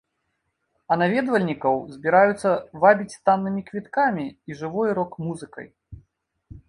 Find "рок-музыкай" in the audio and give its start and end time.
5.01-5.67